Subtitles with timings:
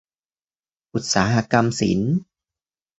[0.93, 2.15] อุตสาหกรรมศิลป์